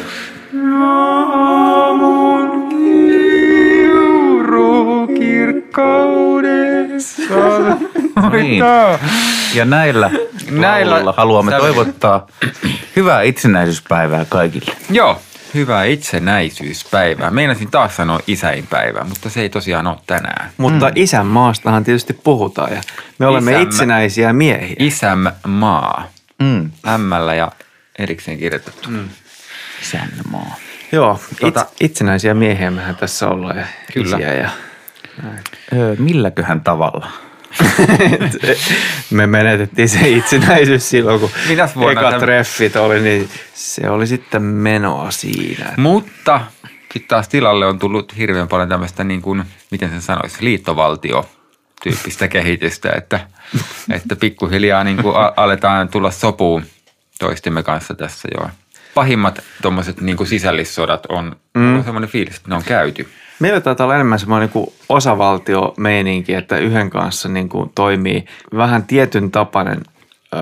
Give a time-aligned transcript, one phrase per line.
[0.83, 2.69] Aamun
[3.69, 7.23] kiuru kirkkaudessa.
[8.31, 8.63] Niin.
[9.55, 10.11] Ja näillä,
[10.61, 11.73] Näillä haluamme sävelillä.
[11.73, 12.27] toivottaa
[12.95, 14.75] hyvää itsenäisyyspäivää kaikille.
[14.89, 15.21] Joo,
[15.53, 17.31] hyvää itsenäisyyspäivää.
[17.31, 20.49] Meinasin taas sanoa isäinpäivää, mutta se ei tosiaan ole tänään.
[20.57, 20.91] Mutta mm.
[20.95, 22.81] isänmaastahan tietysti puhutaan ja
[23.19, 24.75] me olemme Isämme- itsenäisiä miehiä.
[24.79, 26.07] Isämmaa.
[26.39, 26.71] Mm.
[26.87, 27.51] Ämmällä ja
[27.99, 28.89] erikseen kirjoitettu.
[28.89, 29.09] Mm.
[29.81, 30.55] Isänmaa.
[30.91, 34.17] Joo, Tota- it, itsenäisiä miehiä mehän tässä ollaan ja Kyllä.
[34.17, 34.49] isiä ja
[35.73, 37.07] Öö, milläköhän tavalla?
[39.11, 44.41] Me menetettiin se itsenäisyys silloin, kun Mitäs eka tämä- treffit oli, niin se oli sitten
[44.41, 45.73] menoa siinä.
[45.77, 46.41] Mutta
[46.93, 51.29] sitten taas tilalle on tullut hirveän paljon tämmöistä, niin kuin, miten sen sanoisi, liittovaltio
[51.83, 53.19] tyyppistä kehitystä, että,
[53.91, 56.65] että pikkuhiljaa niin kuin aletaan tulla sopuun
[57.19, 58.49] toistemme kanssa tässä jo.
[58.93, 61.75] Pahimmat tuommoiset niin sisällissodat on, mm.
[61.75, 63.09] on semmoinen fiilis, että ne on käyty.
[63.43, 69.31] Meillä taitaa olla enemmän semmoinen niin osavaltio-meininki, että yhden kanssa niin kuin toimii vähän tietyn
[69.31, 69.81] tapainen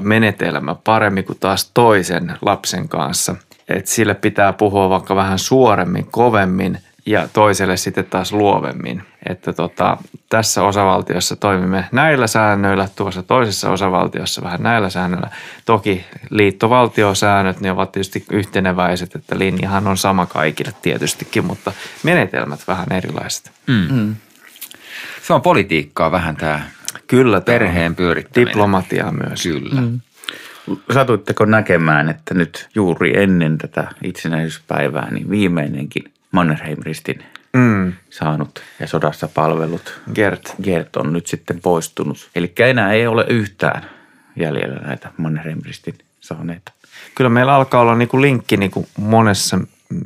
[0.01, 3.35] menetelmä paremmin kuin taas toisen lapsen kanssa.
[3.69, 9.03] Et sille pitää puhua vaikka vähän suoremmin, kovemmin ja toiselle sitten taas luovemmin.
[9.29, 9.97] Että tota,
[10.29, 15.29] tässä osavaltiossa toimimme näillä säännöillä, tuossa toisessa osavaltiossa vähän näillä säännöillä.
[15.65, 21.71] Toki liittovaltiosäännöt, ne ovat tietysti yhteneväiset, että linjahan on sama kaikille tietystikin, mutta
[22.03, 23.51] menetelmät vähän erilaiset.
[23.67, 24.15] Mm.
[25.21, 26.61] Se on politiikkaa vähän tämä
[27.07, 27.41] Kyllä.
[27.41, 28.47] perheen pyörittäminen.
[28.47, 29.43] Diplomatiaa myös.
[29.43, 29.81] Kyllä.
[29.81, 29.99] Mm.
[30.93, 37.93] Satuitteko näkemään, että nyt juuri ennen tätä itsenäisyyspäivää, niin viimeinenkin Mannerheim-ristin Mm.
[38.09, 40.55] saanut ja sodassa palvelut Gert.
[40.63, 42.29] Gert on nyt sitten poistunut.
[42.35, 43.89] Eli enää ei ole yhtään
[44.35, 46.71] jäljellä näitä Mannerheim-ristin saaneita.
[47.15, 49.59] Kyllä meillä alkaa olla niin kuin linkki niin kuin monessa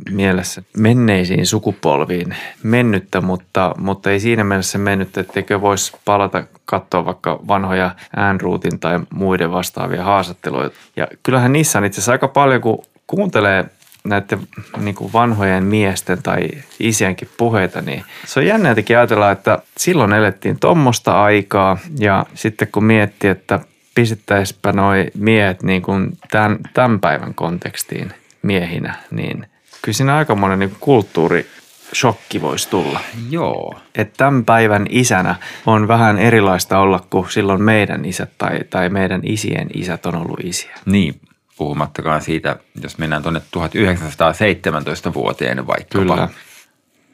[0.10, 7.40] mielessä menneisiin sukupolviin mennyttä, mutta, mutta ei siinä mielessä mennyttä, etteikö voisi palata katsoa vaikka
[7.48, 10.70] vanhoja Äänruutin tai muiden vastaavia haastatteluja.
[10.96, 13.66] Ja kyllähän niissä on itse asiassa aika paljon, kun kuuntelee
[14.06, 14.40] näiden
[14.78, 16.48] niin kuin vanhojen miesten tai
[16.80, 22.68] isienkin puheita, niin se on jännä jotenkin ajatella, että silloin elettiin tuommoista aikaa ja sitten
[22.72, 23.60] kun miettii, että
[23.96, 29.48] pistettäisipä noi miehet niin kuin tämän, tämän päivän kontekstiin miehinä, niin
[29.82, 33.00] kyllä siinä aikamoinen niin kulttuurishokki voisi tulla.
[33.30, 33.80] Joo.
[33.96, 35.36] Että tämän päivän isänä
[35.66, 40.40] on vähän erilaista olla kuin silloin meidän isät tai, tai meidän isien isät on ollut
[40.44, 40.76] isiä.
[40.86, 41.20] Niin,
[41.58, 46.16] puhumattakaan siitä, jos mennään tuonne 1917 vuoteen vaikkapa.
[46.16, 46.30] Kyllä.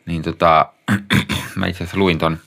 [0.06, 0.74] Niin tota,
[1.56, 2.38] mä itse asiassa luin ton,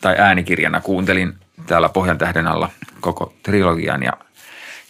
[0.00, 1.34] tai äänikirjana kuuntelin
[1.66, 4.12] täällä Pohjan tähden alla koko trilogian ja,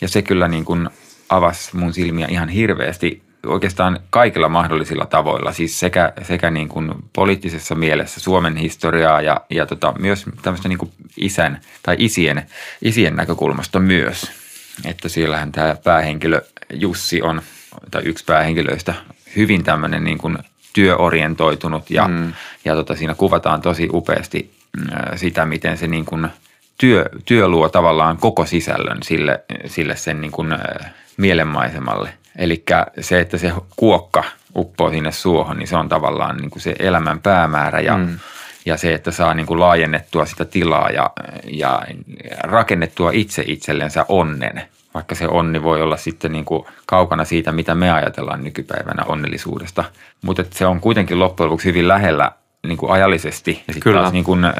[0.00, 0.88] ja se kyllä niin kuin
[1.28, 7.75] avasi mun silmiä ihan hirveästi oikeastaan kaikilla mahdollisilla tavoilla, siis sekä, sekä niin kuin poliittisessa
[7.75, 12.47] mielessä Suomen historiaa ja, ja tota, myös tämmöistä niin kuin isän tai isien,
[12.82, 14.50] isien näkökulmasta myös.
[14.84, 16.41] Että siellähän tämä päähenkilö
[16.72, 17.42] Jussi on,
[17.91, 18.94] tai yksi päähenkilöistä,
[19.36, 20.38] hyvin tämmöinen niin kuin
[20.72, 22.32] työorientoitunut ja, mm.
[22.64, 24.86] ja tota, siinä kuvataan tosi upeasti mm,
[25.16, 26.28] sitä, miten se niin kuin
[26.78, 30.48] työ, työ luo tavallaan koko sisällön sille, sille sen niin kuin
[31.16, 32.12] mielenmaisemalle.
[32.36, 32.64] Eli
[33.00, 34.24] se, että se kuokka
[34.56, 38.19] uppoo sinne suohon, niin se on tavallaan niin kuin se elämän päämäärä ja, mm.
[38.66, 41.10] Ja se, että saa niin kuin laajennettua sitä tilaa ja,
[41.44, 41.82] ja
[42.43, 44.62] rakennettua itse itsellensä onnen.
[44.94, 49.84] Vaikka se onni voi olla sitten niin kuin kaukana siitä, mitä me ajatellaan nykypäivänä onnellisuudesta.
[50.22, 52.32] Mutta se on kuitenkin loppujen lopuksi hyvin lähellä
[52.66, 54.54] niin kuin ajallisesti ja sitten taas niin kuin, äh,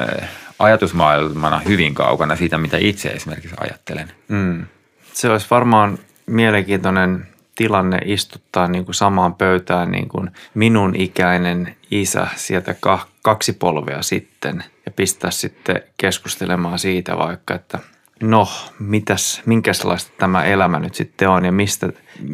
[0.59, 4.11] ajatusmaailmana hyvin kaukana siitä, mitä itse esimerkiksi ajattelen.
[4.27, 4.65] Mm.
[5.13, 12.27] Se olisi varmaan mielenkiintoinen tilanne istuttaa niin kuin samaan pöytään niin kuin minun ikäinen isä
[12.35, 17.79] sieltä ka- kaksi polvea sitten ja pistää sitten keskustelemaan siitä vaikka, että
[18.21, 18.47] no,
[18.79, 21.89] mitäs, minkälaista tämä elämä nyt sitten on ja mistä,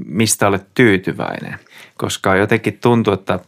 [0.05, 1.59] mistä olet tyytyväinen.
[1.97, 3.39] Koska jotenkin tuntuu, että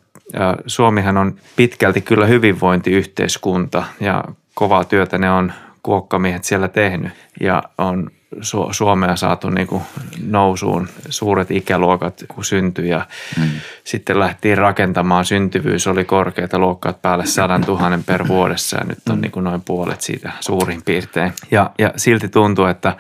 [0.68, 4.24] Suomihan on pitkälti kyllä hyvinvointiyhteiskunta ja
[4.54, 7.12] kovaa työtä ne on kuokkamiehet siellä tehnyt
[7.42, 9.84] ja on Su- Suomea saatu niin kuin
[10.28, 13.06] nousuun suuret ikäluokat, kun syntyi ja
[13.38, 13.50] mm.
[13.84, 15.26] sitten lähtiin rakentamaan.
[15.26, 19.62] Syntyvyys oli korkeita luokkaat päälle sadan tuhannen per vuodessa ja nyt on niin kuin noin
[19.62, 21.34] puolet siitä suurin piirtein.
[21.52, 22.98] Ja, ja silti tuntuu, että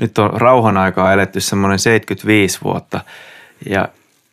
[0.00, 3.00] nyt on rauhan aikaa eletty semmoinen 75 vuotta
[3.68, 3.88] ja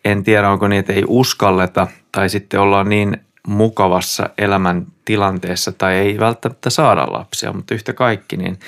[0.06, 3.18] en tiedä, onko niin, että ei uskalleta tai sitten ollaan niin
[3.48, 8.60] mukavassa elämän tilanteessa tai ei välttämättä saada lapsia, mutta yhtä kaikki, niin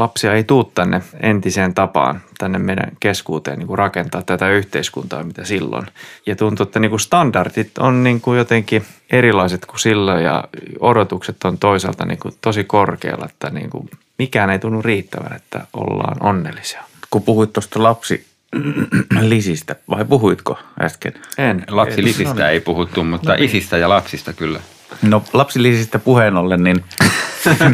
[0.00, 5.44] lapsia ei tuu tänne entiseen tapaan, tänne meidän keskuuteen niin kuin rakentaa tätä yhteiskuntaa, mitä
[5.44, 5.86] silloin.
[6.26, 10.44] Ja tuntuu, että niin kuin standardit on niin kuin jotenkin erilaiset kuin silloin ja
[10.80, 15.66] odotukset on toisaalta niin kuin tosi korkealla, että niin kuin mikään ei tunnu riittävän, että
[15.72, 16.82] ollaan onnellisia.
[17.10, 18.29] Kun puhuit tuosta lapsi
[19.20, 21.14] lisistä, vai puhuitko äsken?
[21.38, 21.64] En.
[21.68, 24.60] Lapsilisistä ei puhuttu, mutta isistä ja lapsista kyllä.
[25.02, 26.76] No lapsilisistä puheen ollen, niin,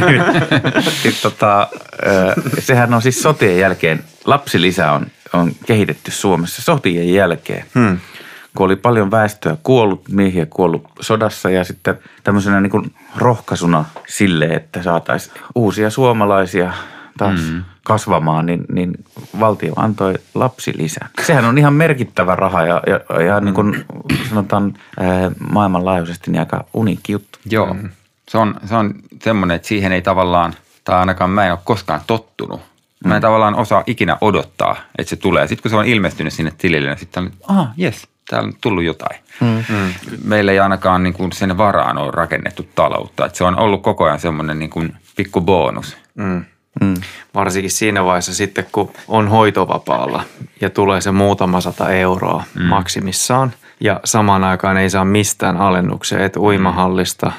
[0.06, 0.22] niin,
[1.04, 1.68] niin tota,
[2.58, 7.64] sehän on siis sotien jälkeen, lapsilisä on, on kehitetty Suomessa sotien jälkeen.
[7.74, 7.98] Hmm.
[8.56, 14.44] Kun oli paljon väestöä kuollut, miehiä kuollut sodassa ja sitten tämmöisenä niin kuin rohkaisuna sille,
[14.44, 16.72] että saataisiin uusia suomalaisia
[17.18, 17.64] taas mm.
[17.86, 18.92] Kasvamaan, niin, niin
[19.40, 21.08] valtio antoi lapsilisän.
[21.26, 23.84] Sehän on ihan merkittävä raha ja, ja, ja niin kuin
[24.28, 27.38] sanotaan ää, maailmanlaajuisesti niin aika uniikki juttu.
[27.50, 27.90] Joo, mm.
[28.28, 30.54] se on, se on semmoinen, että siihen ei tavallaan,
[30.84, 32.60] tai ainakaan mä en ole koskaan tottunut.
[33.04, 33.22] Mä en mm.
[33.22, 35.46] tavallaan osaa ikinä odottaa, että se tulee.
[35.46, 38.84] Sitten kun se on ilmestynyt sinne tilille, niin sitten on, aha, jes, täällä on tullut
[38.84, 39.20] jotain.
[39.40, 39.64] Mm.
[39.68, 39.92] Mm.
[40.24, 43.26] Meillä ei ainakaan niin kuin sen varaan ole rakennettu taloutta.
[43.26, 45.96] Että se on ollut koko ajan semmoinen niin kuin pikku bonus.
[46.14, 46.44] Mm.
[46.80, 46.94] Mm.
[47.34, 50.24] Varsinkin siinä vaiheessa sitten, kun on hoitovapaalla
[50.60, 52.62] ja tulee se muutama sata euroa mm.
[52.64, 57.32] maksimissaan ja samaan aikaan ei saa mistään alennuksia, et uimahallista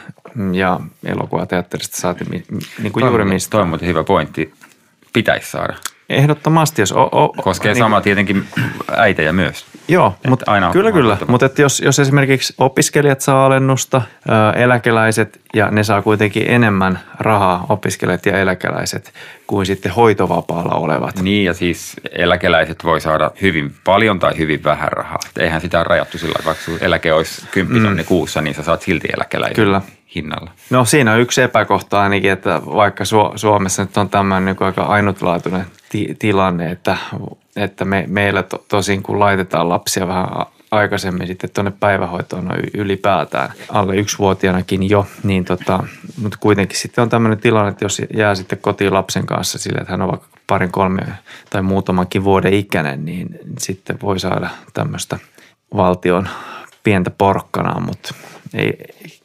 [0.53, 2.25] ja elokuvateatterista saati
[2.81, 3.51] niin kuin juuri mistä.
[3.51, 4.53] Toi on hyvä pointti.
[5.13, 5.75] Pitäisi saada.
[6.09, 6.91] Ehdottomasti, jos...
[6.91, 8.47] O, o, Koskee niin, sama tietenkin
[8.95, 9.65] äitejä myös.
[9.87, 11.17] Joo, mutta aina kyllä kyllä.
[11.27, 14.01] Mutta jos, jos esimerkiksi opiskelijat saa alennusta,
[14.55, 19.13] eläkeläiset ja ne saa kuitenkin enemmän rahaa, opiskelijat ja eläkeläiset,
[19.47, 21.21] kuin sitten hoitovapaalla olevat.
[21.21, 25.19] Niin ja siis eläkeläiset voi saada hyvin paljon tai hyvin vähän rahaa.
[25.39, 28.05] Eihän sitä rajattu sillä vaikka eläke olisi 10 mm.
[28.05, 29.55] kuussa, niin sä saat silti eläkeläisen.
[29.55, 29.81] Kyllä
[30.15, 30.51] hinnalla.
[30.69, 33.03] No siinä on yksi epäkohta ainakin, että vaikka
[33.35, 36.97] Suomessa nyt on tämmöinen niin aika ainutlaatuinen ti- tilanne, että,
[37.55, 40.27] että me, meillä to, tosin kun laitetaan lapsia vähän
[40.71, 45.83] aikaisemmin sitten tuonne päivähoitoon no ylipäätään alle yksivuotiaanakin jo, niin tota,
[46.21, 49.91] mutta kuitenkin sitten on tämmöinen tilanne, että jos jää sitten kotiin lapsen kanssa sille, että
[49.91, 51.01] hän on vaikka parin, kolme
[51.49, 55.19] tai muutamankin vuoden ikäinen, niin sitten voi saada tämmöistä
[55.75, 56.29] valtion
[56.83, 58.13] pientä porkkanaa, mutta
[58.53, 58.77] ei,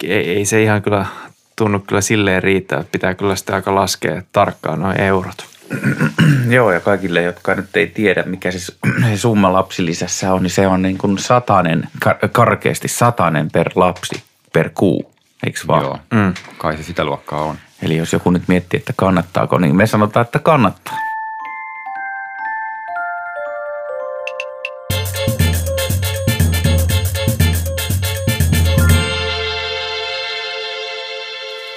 [0.04, 1.06] ei, ei se ihan kyllä
[1.56, 2.84] tunnu kyllä silleen riittää.
[2.92, 5.46] Pitää kyllä sitä aika laskea tarkkaan noin eurot.
[6.48, 8.58] Joo, ja kaikille, jotka nyt ei tiedä, mikä se,
[9.10, 14.22] se summa lapsilisässä on, niin se on niin kuin satanen, kar- karkeasti satanen per lapsi
[14.52, 15.12] per kuu,
[15.46, 15.82] eikö vaan?
[15.82, 16.34] Joo, mm.
[16.58, 17.56] kai se sitä luokkaa on.
[17.82, 21.11] Eli jos joku nyt miettii, että kannattaako, niin me sanotaan, että kannattaa.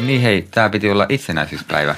[0.05, 1.95] Niin hei, tämä piti olla itsenäisyyspäivä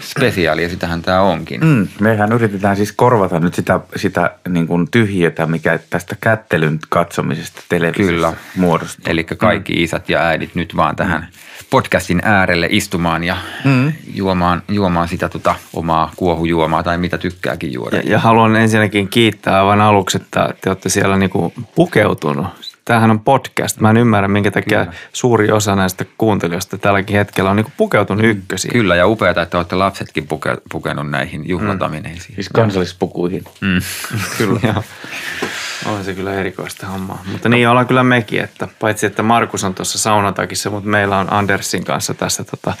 [0.00, 1.60] spesiaali ja sitähän tämä onkin.
[1.60, 7.62] Mm, mehän yritetään siis korvata nyt sitä, sitä niin kuin tyhjiötä, mikä tästä kättelyn katsomisesta
[7.68, 8.32] televisiossa Kyllä.
[8.56, 9.04] muodostuu.
[9.08, 9.82] Eli kaikki mm.
[9.82, 11.26] isät ja äidit nyt vaan tähän mm.
[11.70, 13.92] podcastin äärelle istumaan ja mm.
[14.14, 17.96] juomaan, juomaan sitä tota omaa kuohujuomaa tai mitä tykkääkin juoda.
[17.96, 23.20] Ja, ja haluan ensinnäkin kiittää aivan aluksi, että te olette siellä niinku pukeutunut tämähän on
[23.20, 23.80] podcast.
[23.80, 24.96] Mä en ymmärrä, minkä takia Kyllä.
[25.12, 28.72] suuri osa näistä kuuntelijoista tälläkin hetkellä on niin pukeutunut ykkösiin.
[28.72, 32.32] Kyllä, ja upeata, että olette lapsetkin puke, pukenut näihin juhlatamineisiin.
[32.32, 32.34] Mm.
[32.34, 33.44] Siis kansallispukuihin.
[33.60, 33.80] Mm.
[34.38, 34.60] kyllä.
[34.62, 34.84] Joo.
[35.86, 37.22] On se kyllä erikoista hommaa.
[37.32, 41.32] Mutta niin ollaan kyllä mekin, että paitsi että Markus on tuossa saunatakissa, mutta meillä on
[41.32, 42.74] Andersin kanssa tässä tota,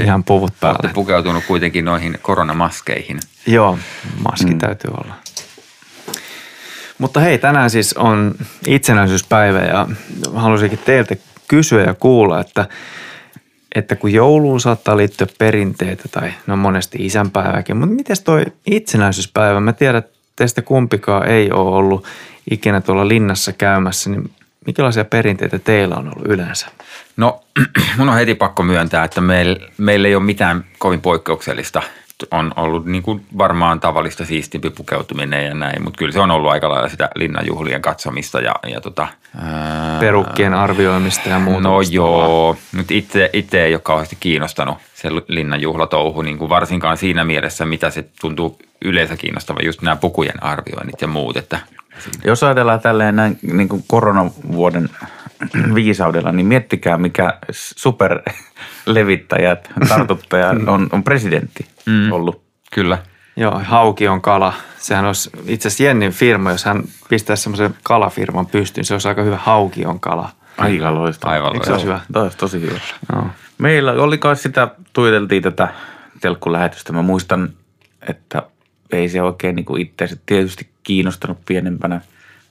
[0.00, 0.78] ihan puvut päällä.
[0.82, 3.20] Olette pukeutunut kuitenkin noihin koronamaskeihin.
[3.46, 3.78] Joo,
[4.24, 4.58] maski mm.
[4.58, 5.14] täytyy olla.
[6.98, 8.34] Mutta hei, tänään siis on
[8.66, 9.86] itsenäisyyspäivä ja
[10.34, 11.16] haluaisinkin teiltä
[11.48, 12.68] kysyä ja kuulla, että,
[13.74, 19.60] että kun jouluun saattaa liittyä perinteitä tai no monesti isänpäiväkin, mutta miten toi itsenäisyyspäivä?
[19.60, 22.06] Mä tiedän, että teistä kumpikaan ei ole ollut
[22.50, 24.30] ikinä tuolla linnassa käymässä, niin
[24.68, 26.66] Mikälaisia perinteitä teillä on ollut yleensä?
[27.16, 27.44] No
[27.98, 31.82] mun on heti pakko myöntää, että meillä, meillä ei ole mitään kovin poikkeuksellista
[32.30, 36.50] on ollut niin kuin varmaan tavallista siistimpi pukeutuminen ja näin, mutta kyllä se on ollut
[36.50, 39.08] aika lailla sitä linnanjuhlien katsomista ja, ja tota,
[39.38, 41.60] ää, Perukkien arvioimista ja muuta.
[41.60, 42.18] No vastaavaa.
[42.18, 47.66] joo, nyt itse, itse ei ole kauheasti kiinnostanut se linnanjuhlatouhu, niin kuin varsinkaan siinä mielessä,
[47.66, 51.60] mitä se tuntuu yleensä kiinnostavan, just nämä pukujen arvioinnit ja muut, että
[52.24, 54.88] Jos ajatellaan tälleen näin niin kuin koronavuoden
[55.74, 57.38] viisaudella, niin miettikää mikä
[58.88, 62.12] superlevittäjät, tartuttajat on, on presidentti mm.
[62.12, 62.42] ollut.
[62.72, 62.98] kyllä.
[63.36, 64.52] Joo, hauki on kala.
[64.78, 69.22] Sehän olisi itse asiassa Jennin firma, jos hän pistäisi semmoisen kalafirman pystyyn, se olisi aika
[69.22, 70.30] hyvä hauki on kala.
[70.58, 71.32] Aika loistava.
[71.32, 71.94] Aivan Eikö se loistava.
[71.94, 72.04] hyvä?
[72.12, 72.80] Toi olisi tosi hyvä.
[73.12, 73.26] Joo.
[73.58, 75.68] Meillä oli kai sitä, tuiteltiin tätä
[76.20, 76.92] telkkulähetystä.
[76.92, 77.48] Mä muistan,
[78.08, 78.42] että
[78.92, 82.00] ei se oikein niin kuin itseänsä tietysti kiinnostanut pienempänä,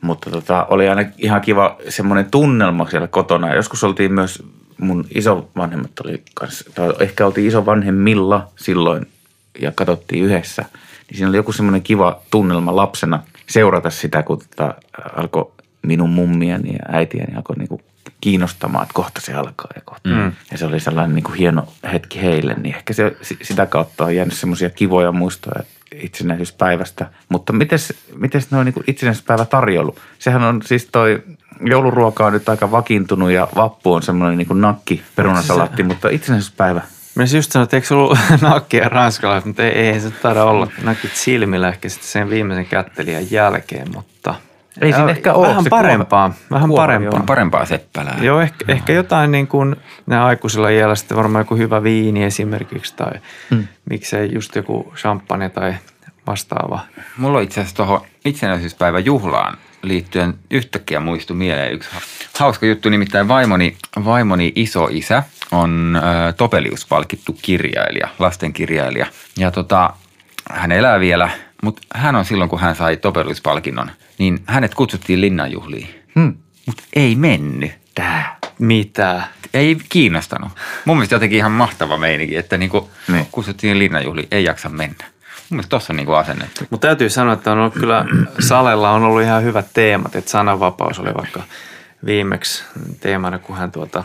[0.01, 3.47] mutta tota, oli aina ihan kiva semmoinen tunnelma siellä kotona.
[3.47, 4.43] Ja joskus oltiin myös,
[4.77, 9.07] mun isovanhemmat oli kanssa, tai ehkä oltiin isovanhemmilla silloin
[9.59, 10.65] ja katsottiin yhdessä.
[11.09, 14.73] Niin siinä oli joku semmoinen kiva tunnelma lapsena seurata sitä, kun tota,
[15.15, 17.81] alkoi minun mummiani ja äitiäni alkoi niinku
[18.21, 20.09] kiinnostamaan, että kohta se alkaa ja kohta.
[20.09, 20.31] Mm.
[20.51, 24.15] Ja se oli sellainen niinku hieno hetki heille, niin ehkä se, si- sitä kautta on
[24.15, 25.63] jäänyt semmoisia kivoja muistoja
[25.95, 27.09] itsenäisyyspäivästä.
[27.29, 29.95] Mutta mites, mites noin niinku itsenäisyyspäivä tarjoulu?
[30.19, 31.23] Sehän on siis toi
[31.61, 36.81] jouluruoka on nyt aika vakiintunut ja vappu on semmoinen niinku nakki perunasalaatti, mutta itsenäisyyspäivä.
[37.15, 40.43] Mä just sanoin, että eikö se ollut nakki ja ranskalaiset, mutta ei, ei se taida
[40.43, 40.67] olla.
[40.83, 44.35] Nakit silmillä ehkä sitten sen viimeisen kättelijän jälkeen, mutta...
[44.81, 45.47] Ei siinä ehkä ole.
[45.47, 47.19] Vähän parempaa, vähän kuoha, parempaa.
[47.19, 48.17] On parempaa seppälää.
[48.21, 52.95] Joo, ehkä, ehkä jotain niin kuin nämä aikuisilla iällä sitten varmaan joku hyvä viini esimerkiksi
[52.95, 53.11] tai
[53.49, 53.67] mm.
[53.89, 55.75] miksei just joku champagne tai
[56.27, 56.79] vastaava.
[57.17, 61.89] Mulla on itse asiassa tuohon itsenäisyyspäivän juhlaan liittyen yhtäkkiä muistu mieleen yksi
[62.39, 69.05] hauska juttu, nimittäin vaimoni, vaimoni isoisä on ö, Topelius-palkittu kirjailija, lastenkirjailija.
[69.37, 69.93] Ja tota,
[70.51, 71.29] hän elää vielä,
[71.63, 76.03] mutta hän on silloin, kun hän sai Topelius-palkinnon, niin hänet kutsuttiin linnanjuhliin.
[76.15, 76.33] Hmm.
[76.65, 77.71] Mutta ei mennyt.
[77.95, 78.37] Tää.
[78.59, 79.23] Mitä?
[79.53, 80.51] Ei kiinnostanut.
[80.85, 83.27] Mun mielestä jotenkin ihan mahtava meininki, että niinku Niin.
[83.31, 85.05] kutsuttiin linnanjuhliin, ei jaksa mennä.
[85.49, 86.63] Mielestä tossa on niinku asennettu.
[86.69, 88.05] Mutta täytyy sanoa, että on ollut kyllä
[88.39, 91.41] Salella on ollut ihan hyvät teemat, että sananvapaus oli vaikka
[92.05, 92.63] viimeksi
[92.99, 94.03] teemana, kun hän tuota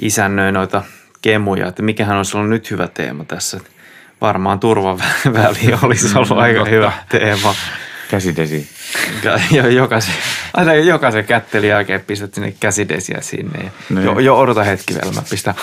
[0.00, 0.82] isännöi noita
[1.22, 3.60] kemuja, että mikähän olisi ollut nyt hyvä teema tässä.
[4.20, 7.54] Varmaan turvaväli olisi ollut aika hyvä teema.
[8.10, 8.68] Käsidesi.
[9.22, 10.14] Ja- ja jokaisen,
[10.54, 13.64] aina jokaisen kättelin jälkeen pistät sinne käsidesiä sinne.
[13.64, 14.04] Ja Niin.
[14.04, 15.54] jo, jo, odota hetki vielä, mä pistän.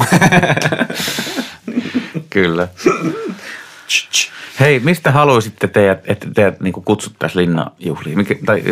[2.30, 2.68] Kyllä.
[4.60, 8.18] Hei, mistä haluaisitte teidät, että teidät niin kutsuttaisiin linnanjuhliin?
[8.18, 8.62] Mikä, tai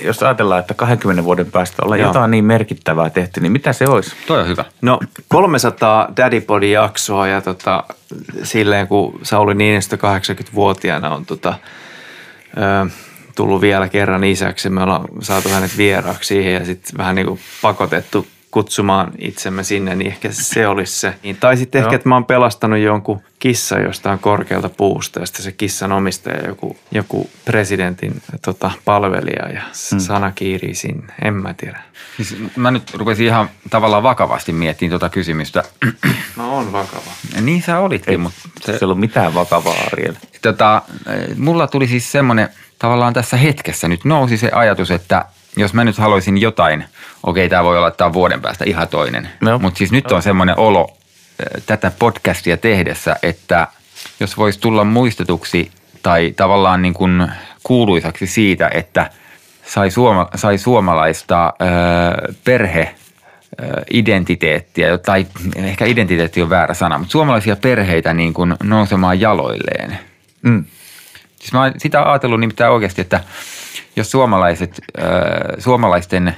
[0.00, 2.08] jos ajatellaan, että 20 vuoden päästä ollaan Joo.
[2.08, 4.16] jotain niin merkittävää tehty, niin mitä se olisi?
[4.26, 4.64] Toi on hyvä.
[4.82, 7.84] No 300 Daddy Body jaksoa ja tota,
[8.42, 11.54] silleen kun Sauli Niinistö 80-vuotiaana on tota,
[12.56, 12.90] ö,
[13.34, 17.40] tullut vielä kerran isäksi, me ollaan saatu hänet vieraaksi siihen ja sitten vähän niin kuin
[17.62, 21.14] pakotettu kutsumaan itsemme sinne, niin ehkä se olisi se.
[21.22, 25.44] Niin, tai sitten ehkä, että mä oon pelastanut jonkun kissan jostain korkealta puusta ja sitten
[25.44, 29.98] se kissan omistaja joku, joku presidentin tota, palvelija ja hmm.
[30.00, 31.12] sana kiirii sinne.
[31.24, 31.82] En mä tiedä.
[32.16, 35.62] Siis mä nyt rupesin ihan tavallaan vakavasti miettimään tuota kysymystä.
[36.36, 37.10] No on vakava.
[37.40, 40.14] niin sä olitkin, mutta Se se, ei ollut mitään vakavaa, Ariel.
[40.42, 45.24] tota, eh, mulla tuli siis semmoinen, tavallaan tässä hetkessä nyt nousi se ajatus, että
[45.56, 46.84] jos mä nyt haluaisin jotain,
[47.22, 49.58] okei tämä voi olla, että tää on vuoden päästä ihan toinen, Joo.
[49.58, 50.96] mutta siis nyt on semmoinen olo
[51.38, 53.68] eh, tätä podcastia tehdessä, että
[54.20, 55.70] jos voisi tulla muistetuksi
[56.02, 57.28] tai tavallaan niin kuin
[57.62, 59.10] kuuluisaksi siitä, että
[59.66, 62.94] sai, suoma, sai suomalaista ö, perhe
[63.62, 69.98] ö, identiteettiä, tai ehkä identiteetti on väärä sana, mutta suomalaisia perheitä niin kuin nousemaan jaloilleen.
[70.42, 70.64] Mm.
[71.38, 73.20] Siis mä oon sitä ajatellut nimittäin oikeasti, että
[73.96, 75.04] jos suomalaiset, äh,
[75.58, 76.36] suomalaisten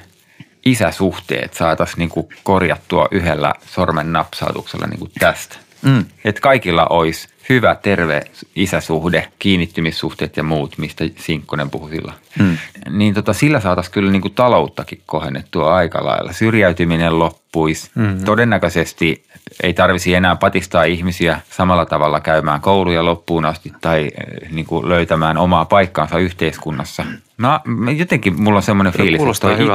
[0.65, 5.57] isäsuhteet saataisiin niinku korjattua yhdellä sormen napsautuksella niinku tästä.
[5.83, 6.05] Mm.
[6.25, 8.23] Että kaikilla olisi hyvä, terve
[8.57, 12.13] isäsuhde, kiinnittymissuhteet ja muut, mistä Sinkkonen puhui sillä.
[12.39, 12.59] Mm.
[12.91, 16.33] Niin tota, sillä saataisiin kyllä niinku talouttakin kohennettua aika lailla.
[16.33, 17.91] Syrjäytyminen loppuisi.
[17.95, 18.25] Mm-hmm.
[18.25, 19.25] Todennäköisesti
[19.63, 25.39] ei tarvisi enää patistaa ihmisiä samalla tavalla käymään kouluja loppuun asti tai eh, niinku löytämään
[25.39, 27.05] omaa paikkaansa yhteiskunnassa.
[27.37, 27.61] Mä
[27.97, 29.21] jotenkin mulla on semmoinen fiilis,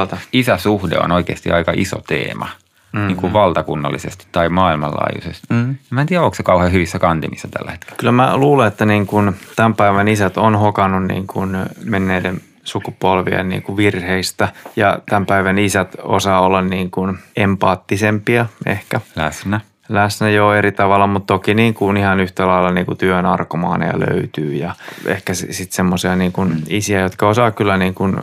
[0.02, 2.48] että isäsuhde on oikeasti aika iso teema.
[2.92, 3.08] Mm-hmm.
[3.08, 5.46] Niin kuin valtakunnallisesti tai maailmanlaajuisesti.
[5.50, 5.76] Mm-hmm.
[5.90, 7.96] Mä en tiedä, onko se kauhean hyvissä kantimissa tällä hetkellä.
[7.96, 13.48] Kyllä mä luulen, että niin kuin tämän päivän isät on hokannut niin kuin menneiden sukupolvien
[13.48, 19.00] niin kuin virheistä ja tämän päivän isät osaa olla niin kuin empaattisempia ehkä.
[19.16, 19.60] Läsnä.
[19.88, 23.92] Läsnä jo eri tavalla, mutta toki niin kuin ihan yhtä lailla niin kuin työn arkomaaneja
[23.98, 24.74] löytyy ja
[25.06, 28.16] ehkä sitten semmoisia niin kuin isiä, jotka osaa kyllä niin kuin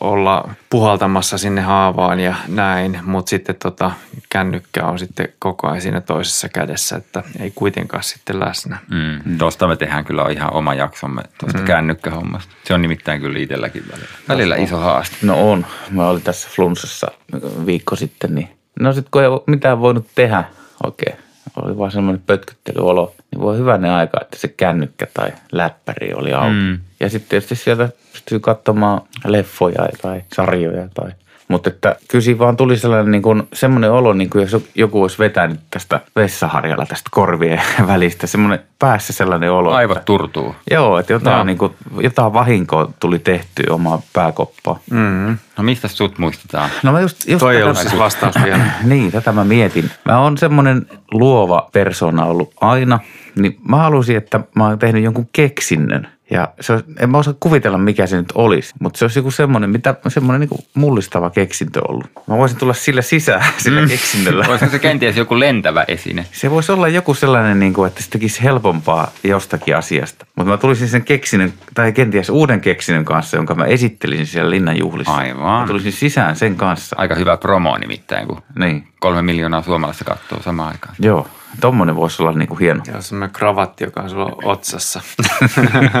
[0.00, 3.90] olla puhaltamassa sinne haavaan ja näin, mutta sitten tota,
[4.28, 8.78] kännykkä on sitten koko ajan siinä toisessa kädessä, että ei kuitenkaan sitten läsnä.
[8.90, 9.38] Mm.
[9.38, 11.64] Tuosta me tehdään kyllä ihan oma jaksomme tuosta mm.
[11.64, 12.52] kännykkähommasta.
[12.64, 14.18] Se on nimittäin kyllä itselläkin välillä.
[14.28, 15.16] Välillä iso haaste.
[15.22, 15.66] No on.
[15.90, 17.06] Mä olin tässä flunssassa
[17.66, 18.48] viikko sitten, niin
[18.80, 20.44] no sit kun ei mitään voinut tehdä
[20.84, 21.16] oikein,
[21.56, 26.54] oli vaan semmoinen pötkyttelyolo, niin voi hyvänen aika, että se kännykkä tai läppäri oli auki.
[26.54, 26.78] Mm.
[27.00, 31.10] Ja sitten tietysti sieltä pystyy katsomaan leffoja tai sarjoja tai
[31.48, 35.02] mutta että kyllä siinä vaan tuli sellainen niin kuin, semmoinen olo, niin kuin jos joku
[35.02, 38.26] olisi vetänyt tästä vessaharjalla tästä korvien välistä.
[38.26, 39.72] Semmoinen päässä sellainen olo.
[39.72, 40.54] Aivot että, turtuu.
[40.70, 41.44] Joo, että jotain, No.
[41.44, 44.78] niin kuin, jotain vahinkoa tuli tehtyä omaa pääkoppaa.
[44.90, 45.38] Mm.
[45.58, 46.70] No mistä sut muistetaan?
[46.82, 48.64] No mä just, just Toi ei tätä- ollut siis vastaus vielä.
[48.84, 49.90] niin, tätä mä mietin.
[50.04, 52.98] Mä oon semmoinen luova persona ollut aina,
[53.36, 56.08] niin mä halusin, että mä oon tehnyt jonkun keksinnön.
[56.30, 59.30] Ja se olisi, en mä osaa kuvitella, mikä se nyt olisi, mutta se olisi joku
[59.30, 62.06] semmoinen, mitä, semmoinen niin mullistava keksintö ollut.
[62.26, 63.88] Mä voisin tulla sillä sisään, sillä mm.
[63.88, 64.44] keksinnöllä.
[64.50, 66.26] Olisiko se kenties joku lentävä esine?
[66.32, 70.26] Se voisi olla joku sellainen, niin kuin, että se tekisi helpompaa jostakin asiasta.
[70.36, 74.78] Mutta mä tulisin sen keksinnön, tai kenties uuden keksinnön kanssa, jonka mä esittelisin siellä linnan
[74.78, 75.14] juhlissa.
[75.16, 75.60] Aivan.
[75.60, 76.96] Mä tulisin sisään sen kanssa.
[76.98, 80.94] Aika hyvä promo nimittäin, kun Niin, kolme miljoonaa suomalaista katsoo samaan aikaan.
[80.98, 81.28] joo.
[81.60, 82.82] Tommonen voisi olla niin kuin hieno.
[82.94, 85.00] Ja semmoinen kravatti, joka on sulla otsassa.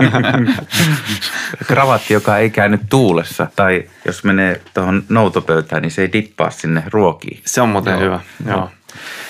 [1.66, 3.46] Kravatti, joka ei käynyt tuulessa.
[3.56, 7.40] Tai jos menee tuohon noutopöytään, niin se ei dippaa sinne ruokiin.
[7.44, 8.20] Se on muuten hyvä.
[8.46, 8.70] Joo.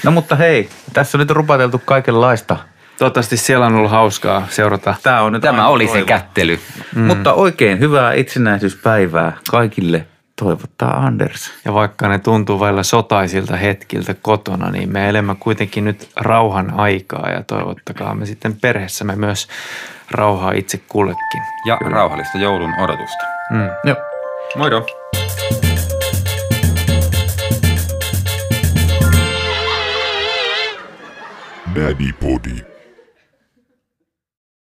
[0.05, 2.57] No mutta hei, tässä on nyt rupateltu kaikenlaista.
[2.99, 4.95] Toivottavasti siellä on ollut hauskaa seurata.
[5.03, 6.07] Tämä on nyt Tämä oli se toivo.
[6.07, 6.61] kättely.
[6.95, 7.03] Mm.
[7.03, 11.53] Mutta oikein hyvää itsenäisyyspäivää kaikille toivottaa Anders.
[11.65, 17.31] Ja vaikka ne tuntuu välillä sotaisilta hetkiltä kotona, niin me elämme kuitenkin nyt rauhan aikaa
[17.31, 19.49] ja toivottakaa me sitten perheessämme myös
[20.11, 21.43] rauhaa itse kullekin.
[21.67, 23.25] Ja rauhallista joulun odotusta.
[23.51, 23.69] Mm.
[23.85, 23.97] Joo.
[24.57, 24.87] Moido!
[31.75, 32.76] Daddy Body.